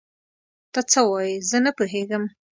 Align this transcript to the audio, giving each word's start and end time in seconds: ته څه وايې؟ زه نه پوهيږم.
ته 0.73 0.81
څه 0.91 1.01
وايې؟ 1.09 1.35
زه 1.49 1.57
نه 1.65 1.71
پوهيږم. 1.77 2.23